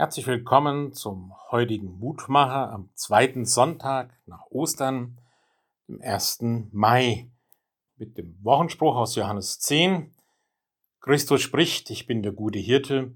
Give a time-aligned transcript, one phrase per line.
[0.00, 5.18] Herzlich willkommen zum heutigen Mutmacher am zweiten Sonntag nach Ostern,
[5.88, 6.38] dem 1.
[6.70, 7.28] Mai,
[7.96, 10.14] mit dem Wochenspruch aus Johannes 10.
[11.00, 13.12] Christus spricht, ich bin der gute Hirte.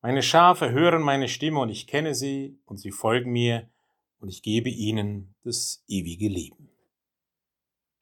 [0.00, 3.68] Meine Schafe hören meine Stimme und ich kenne sie und sie folgen mir
[4.18, 6.70] und ich gebe ihnen das ewige Leben.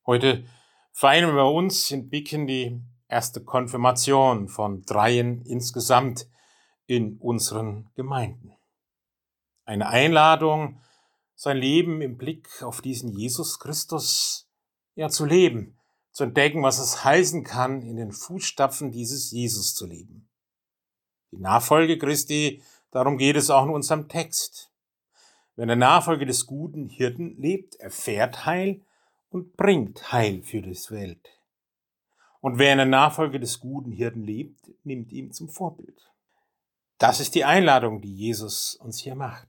[0.07, 0.45] Heute
[0.93, 6.29] feiern wir uns in Bicken die erste Konfirmation von dreien insgesamt
[6.87, 8.53] in unseren Gemeinden.
[9.65, 10.81] Eine Einladung,
[11.35, 14.49] sein Leben im Blick auf diesen Jesus Christus
[14.95, 15.79] ja zu leben,
[16.13, 20.29] zu entdecken, was es heißen kann, in den Fußstapfen dieses Jesus zu leben.
[21.33, 24.73] Die Nachfolge Christi, darum geht es auch in unserem Text.
[25.57, 28.83] Wer der Nachfolge des guten Hirten lebt, erfährt Heil
[29.29, 31.29] und bringt Heil für das Welt.
[32.41, 36.11] Und wer in der Nachfolge des guten Hirten lebt, nimmt ihm zum Vorbild.
[36.99, 39.49] Das ist die Einladung, die Jesus uns hier macht.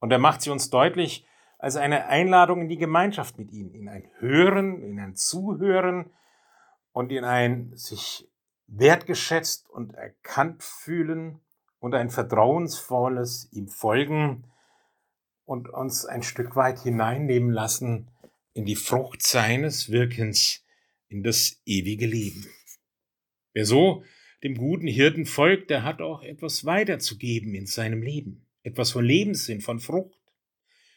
[0.00, 1.26] Und er macht sie uns deutlich
[1.58, 6.10] als eine Einladung in die Gemeinschaft mit ihm, in ein Hören, in ein Zuhören
[6.92, 8.30] und in ein sich
[8.66, 11.40] wertgeschätzt und erkannt fühlen
[11.80, 14.44] und ein vertrauensvolles ihm folgen
[15.44, 18.10] und uns ein Stück weit hineinnehmen lassen
[18.52, 20.64] in die Frucht seines Wirkens,
[21.08, 22.46] in das ewige Leben.
[23.52, 24.04] Wer so
[24.42, 28.46] dem guten Hirten folgt, der hat auch etwas weiterzugeben in seinem Leben.
[28.62, 30.18] Etwas von Lebenssinn, von Frucht.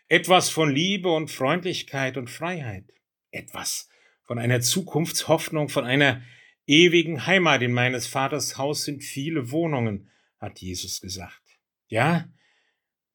[0.08, 2.86] Etwas von Liebe und Freundlichkeit und Freiheit.
[3.32, 3.90] Etwas
[4.24, 6.22] von einer Zukunftshoffnung, von einer
[6.68, 7.62] ewigen Heimat.
[7.62, 11.42] In meines Vaters Haus sind viele Wohnungen, hat Jesus gesagt.
[11.88, 12.30] Ja,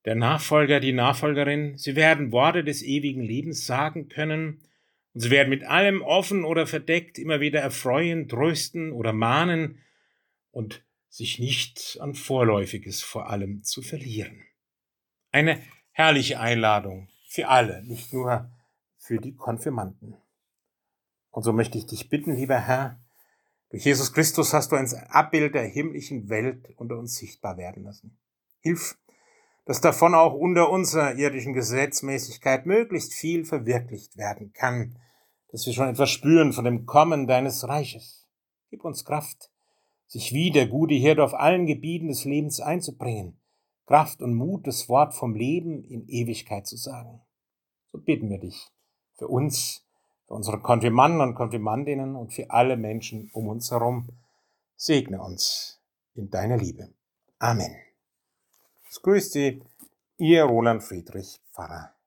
[0.05, 4.63] der Nachfolger, die Nachfolgerin, sie werden Worte des ewigen Lebens sagen können,
[5.15, 9.79] und sie werden mit allem offen oder verdeckt immer wieder erfreuen, trösten oder mahnen,
[10.57, 14.43] und sich nicht an Vorläufiges vor allem zu verlieren.
[15.31, 15.61] Eine
[15.93, 18.51] herrliche Einladung für alle, nicht nur
[18.97, 20.17] für die Konfirmanden.
[21.31, 22.99] Und so möchte ich dich bitten, lieber Herr,
[23.69, 28.19] durch Jesus Christus hast du ein Abbild der himmlischen Welt unter uns sichtbar werden lassen.
[28.61, 28.97] Hilf,
[29.67, 34.99] dass davon auch unter unserer irdischen Gesetzmäßigkeit möglichst viel verwirklicht werden kann,
[35.51, 38.27] dass wir schon etwas spüren von dem Kommen deines Reiches.
[38.71, 39.51] Gib uns Kraft,
[40.07, 43.41] sich wie der gute Hirte auf allen Gebieten des Lebens einzubringen,
[43.87, 47.21] Kraft und Mut, das Wort vom Leben in Ewigkeit zu sagen.
[47.93, 48.69] So bitten wir dich
[49.15, 49.85] für uns,
[50.27, 54.09] für unsere Konfirmanden und Konfirmandinnen und für alle Menschen um uns herum.
[54.77, 55.81] Segne uns
[56.15, 56.93] in deiner Liebe.
[57.39, 57.77] Amen.
[58.89, 59.63] Es grüßt Sie,
[60.19, 61.97] Ihr Roland Friedrich Pfarrer.